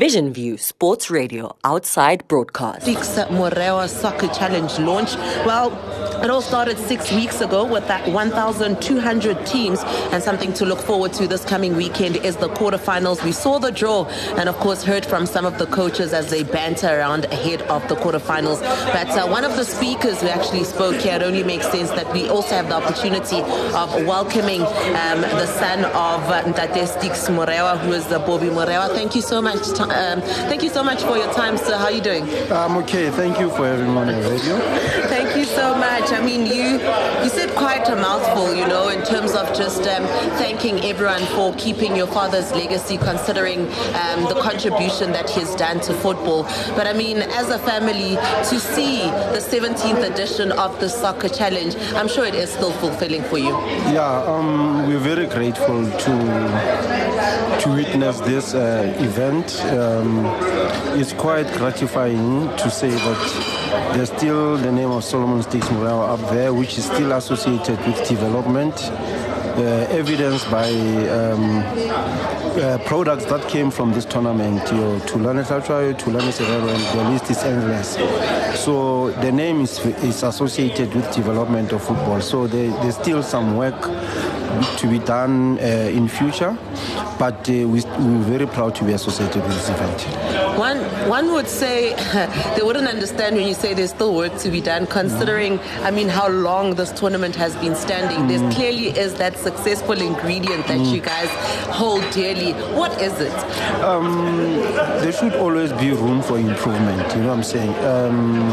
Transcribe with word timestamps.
Vision 0.00 0.32
View 0.32 0.56
Sports 0.56 1.10
Radio 1.10 1.54
outside 1.62 2.26
broadcast. 2.26 2.86
Stix 2.86 3.28
Morewa 3.28 3.86
Soccer 3.86 4.28
Challenge 4.28 4.78
launch. 4.78 5.14
Well, 5.44 5.72
it 6.24 6.30
all 6.30 6.40
started 6.40 6.78
six 6.78 7.12
weeks 7.12 7.42
ago 7.42 7.66
with 7.66 7.86
that 7.88 8.08
1,200 8.10 9.46
teams, 9.46 9.80
and 10.10 10.22
something 10.22 10.54
to 10.54 10.64
look 10.64 10.78
forward 10.78 11.12
to 11.14 11.26
this 11.26 11.44
coming 11.44 11.76
weekend 11.76 12.16
is 12.16 12.36
the 12.36 12.48
quarterfinals. 12.48 13.22
We 13.22 13.32
saw 13.32 13.58
the 13.58 13.70
draw, 13.70 14.06
and 14.38 14.48
of 14.48 14.56
course, 14.56 14.82
heard 14.82 15.04
from 15.04 15.26
some 15.26 15.44
of 15.44 15.58
the 15.58 15.66
coaches 15.66 16.14
as 16.14 16.30
they 16.30 16.44
banter 16.44 16.98
around 16.98 17.26
ahead 17.26 17.60
of 17.62 17.86
the 17.88 17.94
quarterfinals. 17.94 18.62
But 18.94 19.08
uh, 19.10 19.28
one 19.28 19.44
of 19.44 19.56
the 19.56 19.64
speakers 19.64 20.22
who 20.22 20.28
actually 20.28 20.64
spoke 20.64 20.96
here, 20.96 21.16
it 21.16 21.22
only 21.22 21.42
makes 21.42 21.70
sense 21.70 21.90
that 21.90 22.10
we 22.10 22.26
also 22.26 22.54
have 22.54 22.70
the 22.70 22.76
opportunity 22.76 23.40
of 23.76 24.06
welcoming 24.06 24.62
um, 24.62 25.20
the 25.20 25.46
son 25.46 25.84
of 25.84 26.22
uh, 26.30 26.42
Stix 26.44 27.28
Morewa, 27.28 27.78
who 27.80 27.92
is 27.92 28.06
the 28.06 28.18
Bobby 28.18 28.46
Morewa. 28.46 28.88
Thank 28.94 29.14
you 29.14 29.20
so 29.20 29.42
much. 29.42 29.60
Um, 29.90 30.20
thank 30.48 30.62
you 30.62 30.68
so 30.70 30.82
much 30.82 31.02
for 31.02 31.16
your 31.16 31.32
time, 31.32 31.56
sir. 31.56 31.76
How 31.76 31.86
are 31.86 31.92
you 31.92 32.00
doing? 32.00 32.24
I'm 32.50 32.76
okay. 32.78 33.10
Thank 33.10 33.38
you 33.40 33.50
for 33.50 33.66
having 33.66 33.92
me 33.92 33.98
on 33.98 34.06
the 34.06 34.14
radio. 34.14 34.58
Thank 35.08 35.36
you 35.36 35.44
so 35.44 35.74
much. 35.74 36.12
I 36.12 36.20
mean, 36.24 36.46
you 36.46 36.78
you 37.22 37.28
said 37.28 37.50
quite 37.56 37.88
a 37.88 37.96
mouthful, 37.96 38.54
you 38.54 38.66
know, 38.66 38.88
in 38.88 39.02
terms 39.04 39.32
of 39.34 39.46
just 39.56 39.82
um, 39.86 40.04
thanking 40.38 40.84
everyone 40.84 41.24
for 41.36 41.54
keeping 41.54 41.96
your 41.96 42.06
father's 42.06 42.52
legacy, 42.52 42.96
considering 42.98 43.60
um, 43.94 44.24
the 44.32 44.38
contribution 44.40 45.12
that 45.12 45.28
he's 45.28 45.54
done 45.56 45.80
to 45.80 45.94
football. 45.94 46.44
But 46.76 46.86
I 46.86 46.92
mean, 46.92 47.18
as 47.18 47.50
a 47.50 47.58
family, 47.58 48.16
to 48.50 48.60
see 48.60 49.02
the 49.34 49.40
17th 49.40 50.10
edition 50.10 50.52
of 50.52 50.78
the 50.80 50.88
Soccer 50.88 51.28
Challenge, 51.28 51.76
I'm 51.94 52.08
sure 52.08 52.24
it 52.24 52.34
is 52.34 52.50
still 52.50 52.72
fulfilling 52.72 53.22
for 53.24 53.38
you. 53.38 53.50
Yeah, 53.92 54.24
um, 54.26 54.86
we're 54.86 54.98
very 54.98 55.26
grateful 55.26 55.84
to 55.90 56.90
to 57.60 57.68
witness 57.70 58.20
this 58.20 58.54
uh, 58.54 58.94
event. 58.98 59.46
Um, 59.80 60.26
it's 60.98 61.14
quite 61.14 61.46
gratifying 61.54 62.54
to 62.58 62.70
say 62.70 62.90
that 62.90 63.94
there's 63.94 64.12
still 64.12 64.58
the 64.58 64.70
name 64.70 64.90
of 64.90 65.02
Solomon 65.04 65.40
Stix 65.42 65.62
Morewa 65.68 66.18
up 66.18 66.30
there, 66.30 66.52
which 66.52 66.76
is 66.76 66.84
still 66.84 67.12
associated 67.12 67.78
with 67.86 68.06
development, 68.06 68.74
uh, 68.82 69.86
evidenced 69.90 70.50
by 70.50 70.68
um, 70.68 71.62
uh, 72.60 72.78
products 72.84 73.24
that 73.26 73.48
came 73.48 73.70
from 73.70 73.92
this 73.92 74.04
tournament. 74.04 74.60
Your 74.70 75.00
Thulani 75.00 75.44
Hlatshwayo, 75.44 75.94
Thulani 75.94 76.30
Serero, 76.30 76.68
and 76.68 76.98
the 76.98 77.10
list 77.10 77.30
is 77.30 77.38
endless. 77.38 77.96
So 78.62 79.12
the 79.22 79.32
name 79.32 79.62
is, 79.62 79.78
is 80.04 80.22
associated 80.22 80.94
with 80.94 81.10
development 81.14 81.72
of 81.72 81.82
football. 81.82 82.20
So 82.20 82.46
there, 82.46 82.70
there's 82.82 82.96
still 82.96 83.22
some 83.22 83.56
work 83.56 83.80
to 84.78 84.86
be 84.86 84.98
done 84.98 85.58
uh, 85.58 85.62
in 85.62 86.08
future, 86.08 86.56
but 87.18 87.48
uh, 87.48 87.52
we, 87.52 87.82
we're 87.82 88.24
very 88.36 88.46
proud 88.46 88.74
to 88.76 88.84
be 88.84 88.92
associated 88.92 89.42
with 89.42 89.52
this 89.52 89.68
event. 89.68 90.00
One, 90.58 90.78
one 91.08 91.32
would 91.32 91.48
say 91.48 91.94
they 92.56 92.62
wouldn't 92.62 92.88
understand 92.88 93.36
when 93.36 93.46
you 93.46 93.54
say 93.54 93.74
there's 93.74 93.90
still 93.90 94.14
work 94.14 94.36
to 94.38 94.50
be 94.50 94.60
done, 94.60 94.86
considering, 94.86 95.58
I 95.82 95.90
mean, 95.90 96.08
how 96.08 96.28
long 96.28 96.74
this 96.74 96.92
tournament 96.92 97.36
has 97.36 97.56
been 97.56 97.74
standing. 97.74 98.18
Mm. 98.18 98.28
There 98.28 98.50
clearly 98.52 98.88
is 98.88 99.14
that 99.14 99.36
successful 99.38 100.00
ingredient 100.00 100.66
that 100.66 100.78
mm. 100.78 100.92
you 100.92 101.00
guys 101.00 101.28
hold 101.68 102.08
dearly. 102.10 102.52
What 102.74 103.00
is 103.00 103.18
it? 103.20 103.32
Um, 103.82 104.56
there 105.00 105.12
should 105.12 105.34
always 105.34 105.72
be 105.74 105.90
room 105.92 106.22
for 106.22 106.38
improvement, 106.38 107.14
you 107.14 107.22
know 107.22 107.28
what 107.28 107.38
I'm 107.38 107.42
saying? 107.42 107.74
Um, 107.84 108.50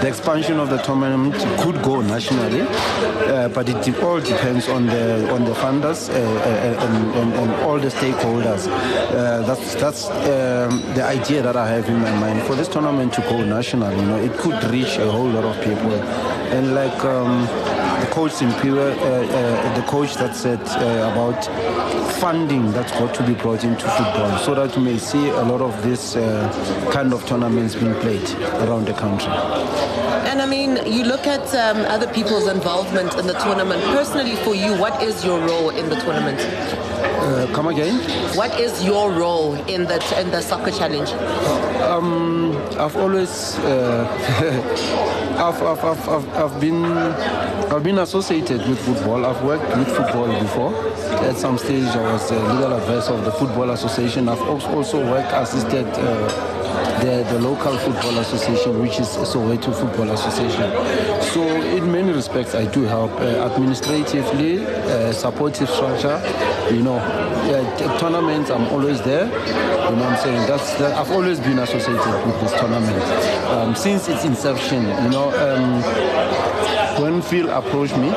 the 0.00 0.08
expansion 0.08 0.58
of 0.58 0.70
the 0.70 0.78
tournament 0.78 1.34
could 1.60 1.82
go 1.82 2.00
nationally, 2.00 2.62
uh, 2.62 3.48
but 3.48 3.68
it 3.68 4.02
all 4.02 4.20
depends 4.20 4.68
on 4.68 4.86
the 4.86 5.30
on 5.32 5.44
the 5.44 5.54
funders 5.54 6.08
uh, 6.08 6.14
and, 6.14 6.76
and, 7.16 7.32
and, 7.34 7.50
all 7.62 7.78
the 7.78 7.88
stakeholders. 7.88 8.66
Uh, 8.68 9.42
that's 9.42 9.74
that's 9.76 10.10
um, 10.10 10.82
the 10.94 11.04
idea 11.04 11.42
that 11.42 11.56
I 11.56 11.68
have 11.68 11.88
in 11.88 12.00
my 12.00 12.14
mind 12.18 12.42
for 12.42 12.54
this 12.54 12.68
tournament 12.68 13.12
to 13.14 13.20
go 13.22 13.44
national. 13.44 13.92
You 13.92 14.06
know, 14.06 14.16
it 14.16 14.32
could 14.38 14.62
reach 14.64 14.98
a 14.98 15.10
whole 15.10 15.28
lot 15.28 15.44
of 15.44 15.56
people, 15.64 15.92
and 16.56 16.74
like. 16.74 17.04
Um, 17.04 17.48
the 18.04 18.10
coach 18.10 18.32
Simpiwe, 18.32 18.76
uh, 18.76 19.04
uh, 19.04 19.74
the 19.74 19.82
coach 19.86 20.14
that 20.16 20.36
said 20.36 20.60
uh, 20.60 21.10
about 21.10 21.40
funding 22.20 22.72
that's 22.72 22.92
got 22.92 23.14
to 23.14 23.26
be 23.26 23.34
brought 23.34 23.64
into 23.64 23.84
football 23.88 24.38
so 24.38 24.54
that 24.54 24.76
you 24.76 24.82
may 24.82 24.98
see 24.98 25.28
a 25.28 25.42
lot 25.42 25.60
of 25.60 25.82
this 25.82 26.16
uh, 26.16 26.90
kind 26.92 27.12
of 27.12 27.24
tournaments 27.26 27.74
being 27.74 27.94
played 27.96 28.28
around 28.66 28.86
the 28.86 28.94
country. 28.94 29.32
And 30.30 30.40
I 30.40 30.46
mean, 30.46 30.78
you 30.86 31.04
look 31.04 31.26
at 31.26 31.54
um, 31.54 31.84
other 31.86 32.06
people's 32.12 32.48
involvement 32.48 33.14
in 33.18 33.26
the 33.26 33.34
tournament. 33.34 33.82
Personally, 33.84 34.36
for 34.36 34.54
you, 34.54 34.76
what 34.78 35.02
is 35.02 35.24
your 35.24 35.40
role 35.40 35.70
in 35.70 35.88
the 35.88 35.96
tournament? 35.96 36.40
Uh, 37.24 37.46
come 37.54 37.68
again? 37.68 37.96
What 38.36 38.60
is 38.60 38.84
your 38.84 39.10
role 39.10 39.54
in 39.66 39.84
the 39.84 39.96
in 40.20 40.30
the 40.30 40.42
soccer 40.42 40.70
challenge? 40.70 41.10
Um, 41.80 42.54
I've 42.78 42.96
always 42.96 43.58
uh, 43.60 44.04
I've, 45.38 45.62
I've, 45.62 45.84
I've, 45.84 46.08
I've, 46.08 46.28
I've 46.36 46.60
been 46.60 46.84
I've 46.84 47.82
been 47.82 47.98
associated 47.98 48.68
with 48.68 48.78
football. 48.84 49.24
I've 49.24 49.42
worked 49.42 49.66
with 49.74 49.88
football 49.88 50.28
before. 50.38 50.74
At 51.24 51.36
some 51.36 51.56
stage, 51.56 51.88
I 51.96 52.12
was 52.12 52.30
a 52.30 52.38
legal 52.52 52.74
advisor 52.74 53.14
of 53.14 53.24
the 53.24 53.32
Football 53.32 53.70
Association. 53.70 54.28
I've 54.28 54.42
also 54.42 54.98
worked 55.10 55.32
assisted. 55.32 55.86
Uh, 55.86 56.53
the, 57.04 57.22
the 57.24 57.38
local 57.38 57.76
football 57.76 58.18
association, 58.18 58.80
which 58.80 58.98
is 58.98 59.08
Soweto 59.08 59.74
Football 59.74 60.10
Association. 60.12 60.70
So, 61.32 61.42
in 61.76 61.92
many 61.92 62.12
respects, 62.12 62.54
I 62.54 62.64
do 62.64 62.84
help 62.84 63.12
uh, 63.12 63.50
administratively, 63.50 64.64
uh, 64.64 65.12
supportive 65.12 65.68
structure. 65.68 66.16
You 66.72 66.82
know, 66.82 66.96
uh, 66.96 67.98
tournaments, 67.98 68.50
I'm 68.50 68.66
always 68.68 69.02
there. 69.02 69.26
You 69.26 69.96
know 69.96 70.06
I'm 70.06 70.16
saying? 70.16 70.46
That's 70.48 70.74
that, 70.78 70.96
I've 70.96 71.10
always 71.10 71.40
been 71.40 71.58
associated 71.58 72.26
with 72.26 72.40
this 72.40 72.52
tournament 72.58 73.02
um, 73.50 73.74
since 73.74 74.08
its 74.08 74.24
inception. 74.24 74.82
You 75.04 75.10
know, 75.10 75.28
um, 75.44 77.02
when 77.02 77.20
Phil 77.20 77.50
approached 77.50 77.96
me, 77.98 78.08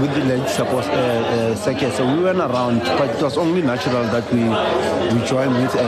with 0.00 0.14
the 0.14 0.24
late 0.24 0.48
support 0.48 0.84
uh, 0.86 0.90
uh, 0.90 1.54
circuit. 1.54 1.92
So 1.92 2.04
we 2.14 2.22
went 2.22 2.38
around, 2.38 2.80
but 2.80 3.10
it 3.10 3.22
was 3.22 3.36
only 3.36 3.62
natural 3.62 4.04
that 4.04 4.26
we 4.32 4.42
we 5.12 5.26
joined 5.26 5.54
with 5.54 5.74
uh, 5.74 5.80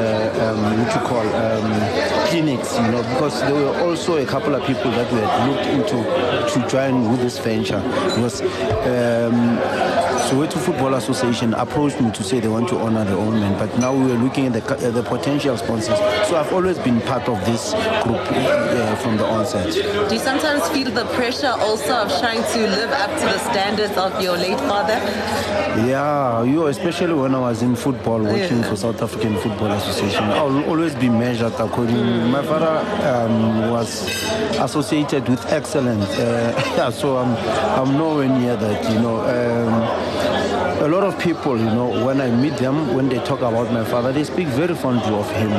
um, 0.45 0.79
what 0.79 0.95
you 0.95 1.01
call 1.01 1.27
um, 1.35 2.27
clinics, 2.29 2.77
you 2.77 2.89
know, 2.93 3.03
because 3.15 3.41
there 3.41 3.55
were 3.55 3.81
also 3.81 4.17
a 4.17 4.27
couple 4.27 4.55
of 4.55 4.65
people 4.67 4.91
that 4.91 5.11
we 5.13 5.21
had 5.21 5.49
looked 5.49 5.67
into 5.67 5.99
to 6.53 6.69
join 6.69 7.11
with 7.11 7.21
this 7.21 7.39
venture. 7.39 7.81
Because 8.15 8.41
um, 8.43 9.59
Soweto 10.29 10.59
Football 10.59 10.95
Association 10.95 11.53
approached 11.55 12.01
me 12.01 12.11
to 12.13 12.23
say 12.23 12.41
they 12.41 12.49
want 12.49 12.69
to 12.69 12.79
honor 12.79 13.05
the 13.05 13.15
own 13.15 13.33
but 13.59 13.77
now 13.79 13.93
we 13.93 14.11
are 14.13 14.19
looking 14.19 14.47
at 14.47 14.53
the, 14.53 14.91
the 14.91 15.03
potential 15.03 15.57
sponsors. 15.57 15.99
So 16.29 16.37
I've 16.37 16.53
always 16.53 16.79
been 16.79 17.01
part 17.03 17.29
of 17.29 17.45
this 17.45 17.73
group 18.03 18.21
uh, 18.31 18.97
from 18.97 19.17
the 19.17 19.27
onset. 19.27 19.73
Do 19.73 20.15
you 20.15 20.21
sometimes 20.21 20.67
feel 20.69 20.91
the 20.91 21.05
pressure 21.17 21.55
also 21.59 21.95
of 21.95 22.09
trying 22.21 22.43
to 22.55 22.61
live 22.69 22.91
up 22.91 23.11
to 23.11 23.25
the 23.27 23.39
standards 23.51 23.97
of 24.03 24.21
your 24.21 24.37
late 24.37 24.59
father? 24.59 24.99
Yeah, 25.87 26.43
you 26.43 26.67
especially 26.67 27.15
when 27.15 27.35
I 27.35 27.41
was 27.41 27.63
in 27.63 27.77
football 27.77 28.21
working 28.21 28.59
yeah. 28.59 28.69
for 28.69 28.77
South 28.77 29.01
African 29.01 29.37
Football 29.39 29.73
Association, 29.73 30.25
I'll 30.25 30.65
always 30.65 30.95
be 30.95 31.09
measured 31.09 31.55
according. 31.55 31.97
Mm. 31.97 32.31
My 32.31 32.43
father 32.43 32.75
um, 33.07 33.71
was 33.71 33.91
associated 34.59 35.29
with 35.29 35.45
excellence, 35.53 36.09
uh, 36.19 36.53
yeah, 36.77 36.91
so 37.01 37.17
I'm 37.19 37.37
I'm 37.81 37.97
nowhere 37.97 38.29
near 38.29 38.57
that, 38.57 38.93
you 38.93 38.99
know. 39.01 39.21
Um, 39.21 40.12
a 40.83 40.89
lot 40.89 41.05
of 41.05 41.17
people, 41.21 41.57
you 41.57 41.65
know, 41.65 42.05
when 42.05 42.21
I 42.21 42.29
meet 42.29 42.57
them, 42.57 42.93
when 42.93 43.09
they 43.09 43.21
talk 43.21 43.39
about 43.39 43.73
my 43.73 43.85
father, 43.85 44.11
they 44.11 44.25
speak 44.25 44.49
very 44.49 44.75
fondly 44.75 45.15
of 45.15 45.31
him. 45.31 45.51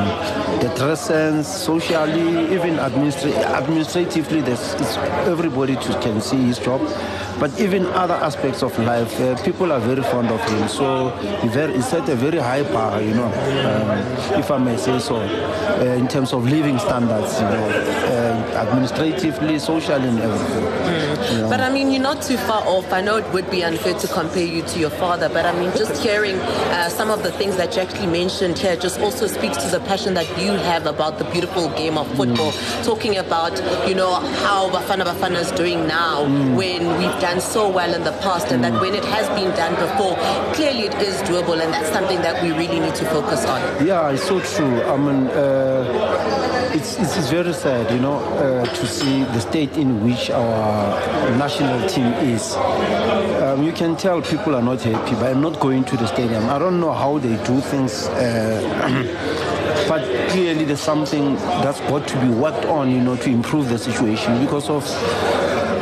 The 0.59 0.73
dress 0.75 1.07
sense, 1.07 1.47
socially, 1.47 2.53
even 2.53 2.75
administra- 2.75 3.33
administratively, 3.33 4.39
everybody 5.31 5.77
can 5.77 6.19
see 6.19 6.43
his 6.43 6.59
job. 6.59 6.81
But 7.39 7.57
even 7.59 7.85
other 7.87 8.13
aspects 8.15 8.63
of 8.63 8.77
life, 8.79 9.19
uh, 9.19 9.41
people 9.43 9.71
are 9.71 9.79
very 9.79 10.03
fond 10.03 10.29
of 10.29 10.41
him. 10.49 10.67
So 10.67 11.09
he, 11.41 11.47
very, 11.47 11.73
he 11.73 11.81
set 11.81 12.07
a 12.09 12.15
very 12.15 12.39
high 12.39 12.63
bar, 12.63 13.01
you 13.01 13.13
know, 13.13 13.27
um, 13.27 14.39
if 14.39 14.51
I 14.51 14.57
may 14.57 14.77
say 14.77 14.99
so, 14.99 15.15
uh, 15.17 15.83
in 15.97 16.07
terms 16.07 16.33
of 16.33 16.43
living 16.45 16.79
standards, 16.79 17.39
you 17.39 17.47
know, 17.47 17.67
uh, 17.69 18.63
administratively, 18.63 19.57
socially, 19.59 20.07
and 20.09 20.19
everything. 20.19 20.63
Mm. 20.63 21.31
You 21.31 21.41
know. 21.41 21.49
But 21.49 21.59
I 21.61 21.69
mean, 21.71 21.91
you're 21.91 22.01
not 22.01 22.21
too 22.21 22.37
far 22.37 22.61
off. 22.65 22.91
I 22.93 23.01
know 23.01 23.17
it 23.17 23.33
would 23.33 23.49
be 23.49 23.63
unfair 23.63 23.93
to 23.93 24.07
compare 24.07 24.45
you 24.45 24.61
to 24.61 24.79
your 24.79 24.89
father, 24.89 25.12
but 25.19 25.45
I 25.45 25.57
mean, 25.59 25.71
just 25.77 26.01
hearing 26.01 26.35
uh, 26.37 26.89
some 26.89 27.09
of 27.09 27.23
the 27.23 27.31
things 27.31 27.55
that 27.57 27.75
you 27.75 27.81
actually 27.81 28.07
mentioned 28.07 28.57
here 28.57 28.75
just 28.75 28.99
also 28.99 29.27
speaks 29.27 29.57
to 29.57 29.69
the 29.69 29.79
passion 29.81 30.13
that 30.15 30.27
you 30.39 30.51
have 30.51 30.85
about 30.85 31.17
the 31.17 31.25
beautiful 31.25 31.69
game 31.69 31.97
of 31.97 32.07
football. 32.15 32.51
Mm. 32.51 32.85
Talking 32.85 33.17
about, 33.17 33.53
you 33.87 33.95
know, 33.95 34.15
how 34.45 34.69
Bafana 34.69 35.03
Bafana 35.05 35.39
is 35.39 35.51
doing 35.51 35.87
now 35.87 36.25
mm. 36.25 36.55
when 36.55 36.87
we've 36.97 37.19
done 37.21 37.39
so 37.41 37.69
well 37.69 37.93
in 37.93 38.03
the 38.03 38.11
past, 38.23 38.51
and 38.51 38.63
that 38.63 38.73
when 38.81 38.95
it 38.95 39.05
has 39.05 39.27
been 39.29 39.51
done 39.55 39.73
before, 39.75 40.15
clearly 40.53 40.87
it 40.87 40.95
is 40.95 41.15
doable, 41.23 41.61
and 41.61 41.73
that's 41.73 41.91
something 41.91 42.21
that 42.21 42.41
we 42.43 42.51
really 42.51 42.79
need 42.79 42.95
to 42.95 43.05
focus 43.05 43.45
on. 43.45 43.85
Yeah, 43.85 44.09
it's 44.11 44.23
so 44.23 44.39
true. 44.39 44.81
I 44.83 44.97
mean, 44.97 45.27
uh, 45.27 46.71
it's, 46.73 46.97
it's 46.97 47.29
very 47.29 47.53
sad, 47.53 47.91
you 47.91 47.99
know, 47.99 48.15
uh, 48.17 48.65
to 48.65 48.87
see 48.87 49.23
the 49.23 49.39
state 49.39 49.77
in 49.77 50.03
which 50.03 50.29
our 50.31 51.29
national 51.37 51.87
team 51.87 52.07
is. 52.33 52.55
Um, 53.53 53.61
you 53.61 53.71
can 53.71 53.95
tell 53.95 54.19
people 54.19 54.55
are 54.55 54.63
not 54.63 54.81
happy 54.81 55.13
by 55.13 55.33
not 55.33 55.59
going 55.59 55.83
to 55.83 55.95
the 55.95 56.07
stadium. 56.07 56.49
I 56.49 56.57
don't 56.57 56.79
know 56.79 56.91
how 56.91 57.19
they 57.19 57.35
do 57.45 57.61
things. 57.61 58.07
Uh, 58.07 58.63
clearly 60.31 60.65
there's 60.65 60.79
something 60.79 61.35
that's 61.35 61.79
got 61.81 62.07
to 62.07 62.19
be 62.19 62.29
worked 62.29 62.65
on, 62.65 62.89
you 62.89 62.99
know, 62.99 63.15
to 63.15 63.29
improve 63.29 63.69
the 63.69 63.77
situation 63.77 64.43
because 64.43 64.71
of 64.71 64.83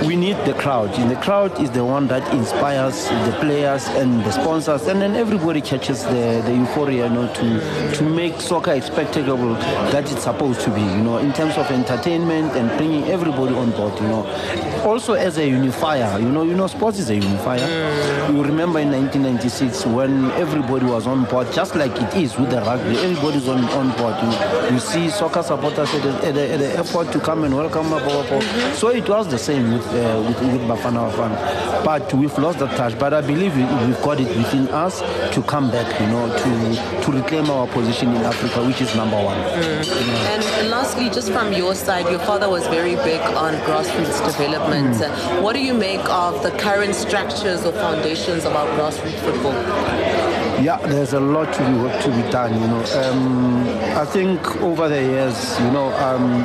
we 0.01 0.15
need 0.15 0.37
the 0.45 0.53
crowd. 0.53 0.89
And 0.99 1.11
the 1.11 1.15
crowd 1.15 1.59
is 1.59 1.71
the 1.71 1.85
one 1.85 2.07
that 2.07 2.23
inspires 2.33 3.07
the 3.07 3.37
players 3.39 3.87
and 3.99 4.21
the 4.21 4.31
sponsors, 4.31 4.87
and 4.87 5.01
then 5.01 5.15
everybody 5.15 5.61
catches 5.61 6.03
the, 6.03 6.41
the 6.45 6.55
euphoria, 6.55 7.07
you 7.07 7.13
know, 7.13 7.33
to 7.33 7.95
to 7.97 8.03
make 8.03 8.39
soccer 8.41 8.71
a 8.71 8.81
spectacle 8.81 9.53
that 9.93 10.11
it's 10.11 10.23
supposed 10.23 10.61
to 10.61 10.69
be, 10.71 10.81
you 10.81 11.03
know, 11.03 11.17
in 11.17 11.31
terms 11.33 11.57
of 11.57 11.69
entertainment 11.71 12.51
and 12.53 12.69
bringing 12.77 13.03
everybody 13.05 13.53
on 13.53 13.71
board, 13.71 13.93
you 13.99 14.07
know. 14.07 14.25
Also 14.85 15.13
as 15.13 15.37
a 15.37 15.47
unifier, 15.47 16.19
you 16.19 16.29
know, 16.29 16.43
you 16.43 16.55
know, 16.55 16.67
sports 16.67 16.97
is 16.99 17.09
a 17.09 17.15
unifier. 17.15 17.67
You 18.31 18.43
remember 18.43 18.79
in 18.79 18.91
1996 18.91 19.85
when 19.87 20.31
everybody 20.31 20.85
was 20.85 21.05
on 21.05 21.25
board, 21.25 21.51
just 21.51 21.75
like 21.75 21.91
it 22.01 22.15
is 22.15 22.37
with 22.37 22.49
the 22.49 22.61
rugby, 22.61 22.97
everybody's 22.97 23.47
on, 23.47 23.63
on 23.65 23.95
board. 23.97 24.15
You, 24.23 24.73
you 24.73 24.79
see 24.79 25.09
soccer 25.09 25.43
supporters 25.43 25.93
at 25.93 26.01
the, 26.01 26.27
at, 26.27 26.33
the, 26.33 26.51
at 26.53 26.59
the 26.59 26.77
airport 26.77 27.11
to 27.11 27.19
come 27.19 27.43
and 27.43 27.55
welcome 27.55 27.91
Mm-hmm. 27.91 28.75
So 28.75 28.89
it 28.89 29.07
was 29.07 29.27
the 29.27 29.37
same 29.37 29.73
with 29.73 29.90
uh, 29.91 30.21
with, 30.27 30.39
with 30.41 30.61
Bafana 30.61 31.11
Bafana. 31.11 31.83
But 31.83 32.13
we've 32.13 32.37
lost 32.37 32.59
that 32.59 32.75
touch. 32.77 32.97
But 32.97 33.13
I 33.13 33.21
believe 33.21 33.55
we, 33.55 33.63
have 33.63 34.01
got 34.01 34.19
it 34.19 34.27
within 34.37 34.67
us 34.69 35.01
to 35.33 35.41
come 35.43 35.71
back, 35.71 35.99
you 35.99 36.07
know, 36.07 36.27
to 36.27 37.01
to 37.03 37.11
reclaim 37.11 37.49
our 37.49 37.67
position 37.67 38.09
in 38.09 38.21
Africa, 38.23 38.65
which 38.65 38.81
is 38.81 38.95
number 38.95 39.17
one. 39.21 39.37
Mm. 39.37 39.85
You 39.85 40.07
know. 40.07 40.59
And 40.59 40.69
lastly, 40.69 41.09
just 41.09 41.31
from 41.31 41.53
your 41.53 41.75
side, 41.75 42.09
your 42.09 42.19
father 42.19 42.49
was 42.49 42.65
very 42.67 42.95
big 42.95 43.21
on 43.35 43.53
grassroots 43.65 44.25
development. 44.25 44.95
Mm. 44.95 45.41
What 45.41 45.53
do 45.53 45.59
you 45.63 45.73
make 45.73 46.07
of 46.09 46.41
the 46.43 46.51
current 46.51 46.95
structures 46.95 47.65
or 47.65 47.71
foundations 47.73 48.45
of 48.45 48.55
our 48.55 48.67
grassroots 48.77 49.19
football? 49.19 49.53
Yeah, 50.61 50.77
there's 50.77 51.13
a 51.13 51.19
lot 51.19 51.51
to 51.55 51.59
be 51.59 52.03
to 52.03 52.09
be 52.15 52.31
done. 52.31 52.53
You 52.53 52.67
know, 52.67 52.83
um, 53.01 53.67
I 53.97 54.05
think 54.05 54.61
over 54.61 54.87
the 54.87 55.01
years, 55.01 55.59
you 55.59 55.71
know, 55.71 55.91
um, 55.97 56.43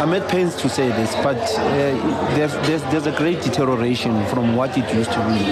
I'm 0.00 0.14
at 0.14 0.26
pains 0.30 0.54
to 0.56 0.68
say 0.70 0.88
this, 0.88 1.14
but 1.16 1.36
uh, 1.36 2.34
there's, 2.34 2.54
there's, 2.66 2.82
there's 2.84 3.06
a 3.06 3.12
great 3.12 3.42
deterioration 3.42 4.24
from 4.28 4.56
what 4.56 4.78
it 4.78 4.90
used 4.94 5.12
to 5.12 5.18
be. 5.18 5.44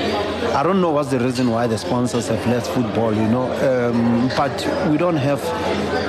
I 0.54 0.62
don't 0.62 0.80
know 0.80 0.90
what's 0.90 1.10
the 1.10 1.20
reason 1.20 1.50
why 1.50 1.66
the 1.66 1.76
sponsors 1.76 2.28
have 2.28 2.46
left 2.46 2.66
football. 2.68 3.14
You 3.14 3.28
know, 3.28 3.52
um, 3.68 4.28
but 4.38 4.56
we 4.90 4.96
don't 4.96 5.18
have 5.18 5.42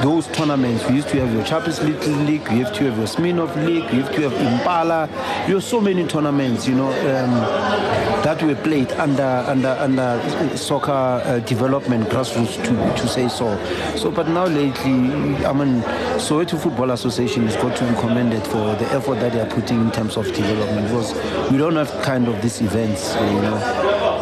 those 0.01 0.27
tournaments. 0.27 0.87
We 0.87 0.95
used 0.95 1.09
to 1.09 1.19
have 1.19 1.33
your 1.33 1.43
Champions 1.43 1.81
League, 1.81 2.01
League 2.29 2.43
you 2.43 2.63
have 2.63 2.73
to 2.75 2.85
have 2.85 2.97
your 2.97 3.07
Smirnoff 3.07 3.53
League, 3.57 3.91
you 3.91 4.03
have 4.03 4.15
to 4.15 4.29
have 4.29 4.33
Impala. 4.53 5.09
You 5.45 5.55
have 5.55 5.63
so 5.65 5.81
many 5.81 6.07
tournaments. 6.07 6.65
You 6.65 6.75
know. 6.75 6.87
Um, 6.87 8.08
were 8.47 8.55
played 8.55 8.91
under 8.93 9.23
under 9.47 9.69
under 9.69 10.57
soccer 10.57 10.91
uh, 10.91 11.39
development 11.39 12.07
grassroots 12.09 12.55
to, 12.63 13.01
to 13.01 13.07
say 13.07 13.27
so. 13.27 13.57
So, 13.95 14.11
but 14.11 14.27
now 14.27 14.45
lately, 14.45 15.45
I 15.45 15.53
mean, 15.53 15.81
Soweto 16.17 16.59
Football 16.59 16.91
Association 16.91 17.45
has 17.45 17.55
got 17.55 17.75
to 17.77 17.85
be 17.85 17.95
commended 17.99 18.43
for 18.43 18.75
the 18.75 18.85
effort 18.93 19.15
that 19.15 19.33
they 19.33 19.41
are 19.41 19.49
putting 19.49 19.81
in 19.81 19.91
terms 19.91 20.17
of 20.17 20.25
development 20.27 20.87
because 20.87 21.13
we 21.51 21.57
don't 21.57 21.75
have 21.75 21.91
kind 22.03 22.27
of 22.27 22.41
these 22.41 22.61
events, 22.61 23.15
you 23.15 23.41
know. 23.41 23.55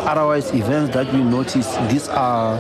Otherwise, 0.08 0.54
events 0.54 0.94
that 0.94 1.12
we 1.13 1.22
notice, 1.24 1.75
these 1.92 2.08
are 2.10 2.58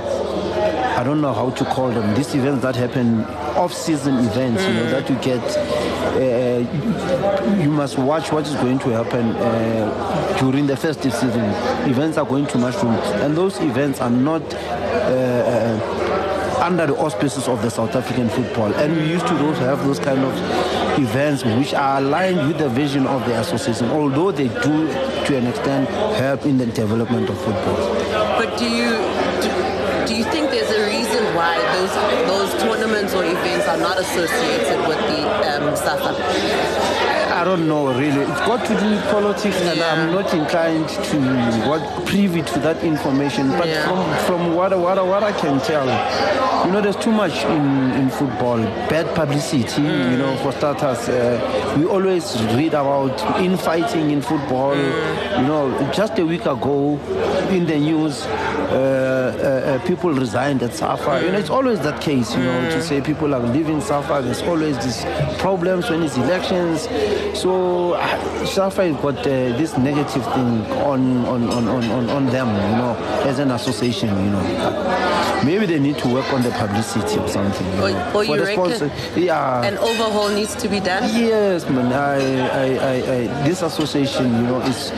I 0.97 1.03
don't 1.03 1.21
know 1.21 1.31
how 1.31 1.51
to 1.51 1.63
call 1.63 1.91
them. 1.91 2.15
These 2.15 2.33
events 2.33 2.63
that 2.63 2.75
happen 2.75 3.23
off-season 3.57 4.15
events, 4.17 4.61
mm. 4.61 4.67
you 4.67 4.73
know, 4.75 4.85
mm. 4.85 4.91
that 4.91 5.09
you 5.09 5.15
get. 5.17 5.43
Uh, 6.17 6.57
you 7.61 7.69
must 7.69 7.97
watch 7.97 8.31
what 8.31 8.45
is 8.47 8.55
going 8.55 8.79
to 8.79 8.89
happen 8.89 9.35
uh, 9.35 10.37
during 10.39 10.65
the 10.65 10.75
festive 10.75 11.13
season. 11.13 11.45
Events 11.89 12.17
are 12.17 12.25
going 12.25 12.45
to 12.47 12.57
mushroom, 12.57 12.93
and 12.93 13.35
those 13.35 13.59
events 13.59 14.01
are 14.01 14.09
not. 14.09 14.41
Uh, 14.53 15.37
uh, 15.47 16.03
under 16.67 16.87
the 16.87 16.95
auspices 16.97 17.47
of 17.47 17.61
the 17.61 17.69
South 17.69 17.95
African 17.95 18.27
football. 18.27 18.73
And 18.73 18.97
we 18.97 19.09
used 19.09 19.25
to 19.27 19.33
those, 19.35 19.57
have 19.59 19.85
those 19.85 19.99
kind 19.99 20.19
of 20.19 20.99
events 20.99 21.45
which 21.45 21.73
are 21.73 21.99
aligned 21.99 22.45
with 22.45 22.57
the 22.57 22.67
vision 22.67 23.07
of 23.07 23.25
the 23.25 23.39
association, 23.39 23.89
although 23.89 24.31
they 24.31 24.47
do, 24.47 24.87
to 25.27 25.37
an 25.37 25.47
extent, 25.47 25.87
help 26.17 26.45
in 26.45 26.57
the 26.57 26.65
development 26.65 27.29
of 27.29 27.37
football. 27.37 27.93
But 28.37 28.57
do 28.57 28.65
you 28.65 28.89
do, 29.41 30.07
do 30.07 30.15
you 30.15 30.23
think 30.25 30.49
there's 30.49 30.69
a 30.71 30.87
why 31.37 31.61
those 31.77 31.93
those 32.25 32.51
tournaments 32.63 33.13
or 33.13 33.23
events 33.23 33.66
are 33.77 33.81
not 33.81 33.99
associated 33.99 34.87
with 34.87 34.97
the 34.97 35.21
um, 35.49 35.75
SAFA? 35.75 36.15
I 37.33 37.43
don't 37.43 37.67
know 37.67 37.93
really. 37.93 38.21
It's 38.21 38.39
got 38.41 38.65
to 38.65 38.79
do 38.79 38.89
with 38.89 39.03
politics, 39.11 39.59
yeah. 39.61 39.71
and 39.71 39.81
I'm 39.81 40.11
not 40.11 40.33
inclined 40.33 40.89
to 40.89 41.17
what 41.69 42.05
privy 42.07 42.41
to 42.41 42.59
that 42.59 42.83
information. 42.83 43.49
But 43.49 43.67
yeah. 43.67 43.85
from 43.85 44.25
from 44.25 44.55
what 44.55 44.77
what 44.77 44.97
what 45.05 45.23
I 45.23 45.31
can 45.33 45.59
tell, 45.61 45.85
you 46.65 46.71
know, 46.71 46.81
there's 46.81 46.95
too 46.95 47.11
much 47.11 47.45
in, 47.45 47.91
in 47.91 48.09
football. 48.09 48.57
Bad 48.89 49.13
publicity, 49.13 49.83
mm. 49.83 50.11
you 50.11 50.17
know, 50.17 50.35
for 50.37 50.51
starters. 50.51 51.09
Uh, 51.09 51.75
we 51.77 51.85
always 51.85 52.41
read 52.55 52.73
about 52.73 53.21
infighting 53.39 54.09
in 54.09 54.21
football. 54.21 54.73
Mm. 54.73 55.41
You 55.41 55.47
know, 55.47 55.91
just 55.93 56.17
a 56.17 56.25
week 56.25 56.45
ago 56.47 56.97
in 57.51 57.67
the 57.67 57.77
news, 57.77 58.25
uh, 58.69 58.73
uh, 58.73 59.77
uh 59.79 59.87
people 59.87 60.11
resigned 60.11 60.63
at 60.63 60.73
SAFA. 60.73 61.25
You 61.25 61.31
know, 61.31 61.37
it's 61.37 61.49
always 61.49 61.79
that 61.81 62.01
case, 62.01 62.33
you 62.35 62.43
know, 62.43 62.69
to 62.69 62.81
say 62.81 63.01
people 63.01 63.33
are 63.33 63.39
leaving 63.39 63.81
SAFA. 63.81 64.21
There's 64.23 64.41
always 64.41 64.77
these 64.83 65.05
problems 65.39 65.89
when 65.89 66.03
it's 66.03 66.17
elections. 66.17 66.87
So 67.39 67.93
uh, 67.93 68.45
SAFA 68.45 68.91
has 68.91 69.01
got 69.01 69.19
uh, 69.19 69.23
this 69.57 69.77
negative 69.77 70.23
thing 70.33 70.65
on, 70.83 71.25
on, 71.25 71.49
on, 71.49 71.67
on, 71.67 72.09
on 72.09 72.25
them, 72.27 72.47
you 72.47 72.77
know, 72.77 72.95
as 73.25 73.39
an 73.39 73.51
association, 73.51 74.09
you 74.09 74.31
know. 74.31 75.43
Maybe 75.45 75.65
they 75.65 75.79
need 75.79 75.97
to 75.99 76.07
work 76.07 76.31
on 76.33 76.41
the 76.41 76.49
publicity 76.51 77.19
or 77.19 77.27
something. 77.27 77.67
You 77.67 77.75
know, 77.77 78.11
or, 78.13 78.17
or 78.17 78.25
you 78.25 78.43
reckon 78.43 78.91
yeah. 79.15 79.63
an 79.63 79.77
overhaul 79.77 80.29
needs 80.29 80.55
to 80.55 80.67
be 80.67 80.79
done? 80.79 81.03
Yes, 81.13 81.69
man. 81.69 81.93
I, 81.93 82.17
I, 82.47 82.65
I, 82.65 82.93
I, 82.93 83.47
this 83.47 83.61
association, 83.61 84.25
you 84.35 84.41
know, 84.43 84.61
it's, 84.63 84.91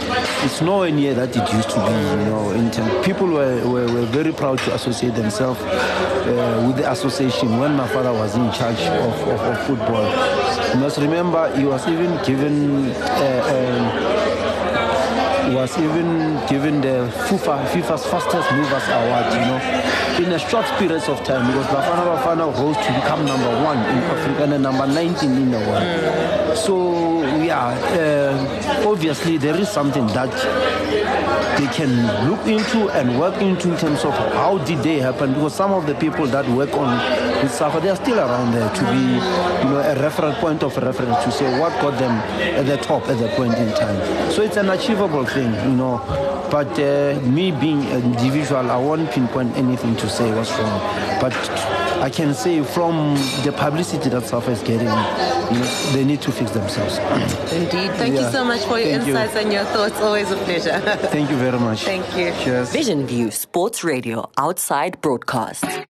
it's 0.44 0.62
nowhere 0.62 0.92
near 0.92 1.14
that 1.14 1.36
it 1.36 1.54
used 1.54 1.70
to 1.72 1.76
be, 1.76 1.92
you 1.92 2.30
know. 2.30 2.52
In 2.52 2.72
term, 2.72 3.04
people 3.04 3.28
were, 3.28 3.59
were, 3.66 3.86
were 3.94 4.06
very 4.06 4.32
proud 4.32 4.60
to 4.60 4.74
associate 4.74 5.16
themselves 5.16 5.60
uh, 5.62 6.64
with 6.68 6.78
the 6.78 6.92
association 6.92 7.60
when 7.60 7.76
my 7.76 7.88
father 7.88 8.14
was 8.14 8.36
in 8.36 8.52
charge 8.52 8.82
of, 8.82 9.14
of, 9.28 9.40
of 9.40 9.68
football. 9.68 10.06
You 10.74 10.80
must 10.80 10.98
remember 10.98 11.56
he 11.58 11.66
was 11.66 11.88
even 11.88 12.24
given 12.24 12.92
uh, 12.92 14.06
um, 14.06 14.20
was 15.54 15.78
even 15.78 16.36
given 16.48 16.80
the 16.82 17.12
FIFA, 17.28 17.66
FIFA's 17.68 18.06
fastest 18.06 18.52
movers 18.52 18.88
award, 18.88 19.26
you 19.34 19.40
know, 19.40 20.28
in 20.28 20.32
a 20.34 20.40
short 20.40 20.66
period 20.78 21.02
of 21.04 21.24
time 21.24 21.48
because 21.48 21.66
Bafana 21.68 22.04
Bafana 22.16 22.58
rose 22.60 22.78
to 22.78 22.94
become 22.94 23.26
number 23.26 23.50
one 23.64 23.78
in 23.78 23.98
Africa 24.04 24.44
and 24.54 24.64
number 24.64 24.86
19 24.88 25.32
in 25.32 25.52
the 25.52 25.60
world. 25.60 26.58
So, 26.58 27.24
yeah, 27.42 27.68
uh, 27.68 28.88
obviously 28.88 29.38
there 29.38 29.56
is 29.56 29.70
something 29.70 30.08
that 30.08 30.30
they 31.58 31.68
can 31.68 31.92
look 32.30 32.46
into 32.48 32.90
and 32.92 33.20
work 33.20 33.36
into 33.42 33.72
in 33.72 33.78
terms 33.78 34.04
of 34.06 34.14
how 34.14 34.58
did 34.60 34.80
they 34.80 35.00
happen 35.00 35.34
because 35.34 35.54
some 35.54 35.72
of 35.72 35.86
the 35.86 35.96
people 35.96 36.26
that 36.28 36.48
work 36.50 36.74
on 36.74 36.98
with 37.42 37.52
SAFA 37.52 37.80
they 37.80 37.90
are 37.90 37.96
still 37.96 38.20
around 38.20 38.54
there 38.54 38.70
to 38.74 38.82
be 38.92 39.04
you 39.64 39.70
know 39.72 39.80
a 39.80 39.96
reference 40.02 40.38
point 40.40 40.64
of 40.64 40.76
reference 40.78 41.24
to 41.24 41.32
say 41.32 41.60
what 41.60 41.72
got 41.82 41.98
them 42.00 42.12
at 42.58 42.66
the 42.66 42.78
top 42.78 43.08
at 43.08 43.18
that 43.20 43.36
point 43.36 43.54
in 43.58 43.70
time. 43.74 44.32
So 44.32 44.42
it's 44.42 44.58
an 44.58 44.70
achievable 44.70 45.26
thing 45.26 45.54
you 45.54 45.76
know 45.76 45.98
but 46.52 46.72
uh, 46.80 47.20
me 47.22 47.52
being 47.52 47.84
an 47.88 48.04
individual 48.14 48.70
I 48.72 48.78
won't 48.78 49.12
pinpoint 49.12 49.56
anything 49.56 49.96
to 49.98 50.10
say 50.10 50.34
what's 50.34 50.52
wrong. 50.52 50.80
But 51.22 51.34
I 52.02 52.10
can 52.10 52.34
say 52.34 52.64
from 52.64 53.16
the 53.44 53.52
publicity 53.56 54.10
that 54.10 54.24
SAFA 54.24 54.52
is 54.52 54.62
getting, 54.62 54.88
you 54.88 55.60
know, 55.60 55.92
they 55.92 56.06
need 56.06 56.22
to 56.22 56.32
fix 56.32 56.52
themselves. 56.52 56.98
Indeed. 57.52 57.92
Thank 57.96 58.16
yeah. 58.16 58.26
you 58.26 58.32
so 58.32 58.46
much 58.46 58.62
for 58.62 58.80
your 58.80 58.98
Thank 58.98 59.08
insights 59.10 59.34
you. 59.34 59.40
and 59.42 59.54
your 59.54 59.66
thoughts. 59.66 60.00
Always 60.00 60.32
a 60.32 60.38
pleasure. 60.38 60.80
Thank 61.10 61.30
you 61.30 61.38
very 61.38 61.60
much. 61.60 61.84
Thank 61.84 62.06
you. 62.18 62.32
Cheers. 62.44 62.72
Vision 62.72 63.06
View 63.06 63.32
Sports 63.32 63.84
Radio 63.84 64.30
outside 64.38 65.00
broadcast. 65.02 65.66